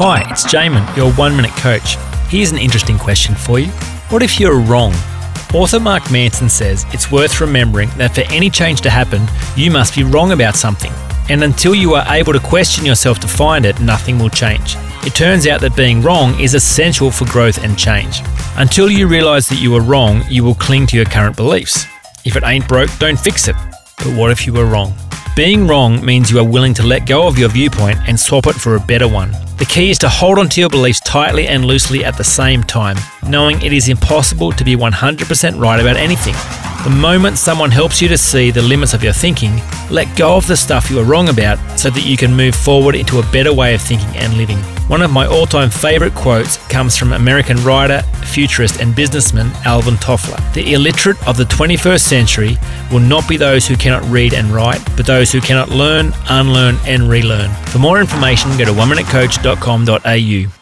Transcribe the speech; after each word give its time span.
Hi, 0.00 0.20
it's 0.30 0.44
Jamin, 0.44 0.96
your 0.96 1.12
one 1.14 1.34
minute 1.34 1.50
coach. 1.56 1.96
Here's 2.28 2.52
an 2.52 2.58
interesting 2.58 2.96
question 2.96 3.34
for 3.34 3.58
you. 3.58 3.66
What 4.10 4.22
if 4.22 4.38
you're 4.38 4.60
wrong? 4.60 4.94
Author 5.52 5.80
Mark 5.80 6.08
Manson 6.12 6.48
says 6.48 6.86
it's 6.92 7.10
worth 7.10 7.40
remembering 7.40 7.88
that 7.96 8.14
for 8.14 8.20
any 8.32 8.48
change 8.48 8.80
to 8.82 8.90
happen, 8.90 9.26
you 9.56 9.72
must 9.72 9.96
be 9.96 10.04
wrong 10.04 10.30
about 10.30 10.54
something. 10.54 10.92
And 11.28 11.42
until 11.42 11.74
you 11.74 11.94
are 11.94 12.06
able 12.14 12.32
to 12.32 12.38
question 12.38 12.86
yourself 12.86 13.18
to 13.18 13.26
find 13.26 13.66
it, 13.66 13.80
nothing 13.80 14.20
will 14.20 14.30
change. 14.30 14.76
It 15.04 15.16
turns 15.16 15.48
out 15.48 15.60
that 15.62 15.74
being 15.74 16.00
wrong 16.00 16.38
is 16.38 16.54
essential 16.54 17.10
for 17.10 17.24
growth 17.24 17.64
and 17.64 17.76
change. 17.76 18.20
Until 18.54 18.88
you 18.88 19.08
realize 19.08 19.48
that 19.48 19.60
you 19.60 19.74
are 19.74 19.82
wrong, 19.82 20.22
you 20.28 20.44
will 20.44 20.54
cling 20.54 20.86
to 20.86 20.96
your 20.96 21.06
current 21.06 21.34
beliefs. 21.34 21.86
If 22.24 22.36
it 22.36 22.44
ain't 22.44 22.68
broke, 22.68 22.96
don't 23.00 23.18
fix 23.18 23.48
it. 23.48 23.56
But 23.96 24.16
what 24.16 24.30
if 24.30 24.46
you 24.46 24.52
were 24.52 24.66
wrong? 24.66 24.94
Being 25.38 25.68
wrong 25.68 26.04
means 26.04 26.32
you 26.32 26.40
are 26.40 26.44
willing 26.44 26.74
to 26.74 26.82
let 26.82 27.06
go 27.06 27.28
of 27.28 27.38
your 27.38 27.48
viewpoint 27.48 28.00
and 28.08 28.18
swap 28.18 28.48
it 28.48 28.56
for 28.56 28.74
a 28.74 28.80
better 28.80 29.06
one. 29.06 29.30
The 29.58 29.66
key 29.66 29.88
is 29.88 29.98
to 30.00 30.08
hold 30.08 30.36
onto 30.36 30.60
your 30.60 30.68
beliefs 30.68 30.98
tightly 30.98 31.46
and 31.46 31.64
loosely 31.64 32.04
at 32.04 32.16
the 32.18 32.24
same 32.24 32.64
time, 32.64 32.96
knowing 33.22 33.62
it 33.62 33.72
is 33.72 33.88
impossible 33.88 34.50
to 34.50 34.64
be 34.64 34.74
100% 34.74 35.60
right 35.60 35.78
about 35.78 35.96
anything. 35.96 36.34
The 36.88 36.94
moment 36.94 37.36
someone 37.36 37.70
helps 37.70 38.00
you 38.00 38.08
to 38.08 38.16
see 38.16 38.50
the 38.50 38.62
limits 38.62 38.94
of 38.94 39.04
your 39.04 39.12
thinking, 39.12 39.60
let 39.90 40.08
go 40.16 40.38
of 40.38 40.46
the 40.46 40.56
stuff 40.56 40.90
you 40.90 40.98
are 40.98 41.04
wrong 41.04 41.28
about 41.28 41.58
so 41.78 41.90
that 41.90 42.06
you 42.06 42.16
can 42.16 42.34
move 42.34 42.54
forward 42.54 42.94
into 42.94 43.18
a 43.18 43.30
better 43.30 43.52
way 43.52 43.74
of 43.74 43.82
thinking 43.82 44.08
and 44.16 44.38
living. 44.38 44.56
One 44.88 45.02
of 45.02 45.10
my 45.10 45.26
all 45.26 45.44
time 45.44 45.68
favourite 45.68 46.14
quotes 46.14 46.56
comes 46.68 46.96
from 46.96 47.12
American 47.12 47.62
writer, 47.62 48.00
futurist, 48.32 48.80
and 48.80 48.96
businessman 48.96 49.52
Alvin 49.66 49.96
Toffler. 49.96 50.40
The 50.54 50.72
illiterate 50.72 51.18
of 51.28 51.36
the 51.36 51.44
21st 51.44 52.00
century 52.00 52.56
will 52.90 53.00
not 53.00 53.28
be 53.28 53.36
those 53.36 53.66
who 53.66 53.76
cannot 53.76 54.02
read 54.10 54.32
and 54.32 54.48
write, 54.48 54.82
but 54.96 55.04
those 55.04 55.30
who 55.30 55.42
cannot 55.42 55.68
learn, 55.68 56.14
unlearn, 56.30 56.78
and 56.86 57.02
relearn. 57.02 57.50
For 57.66 57.80
more 57.80 58.00
information, 58.00 58.56
go 58.56 58.64
to 58.64 58.72
oneminutecoach.com.au. 58.72 60.57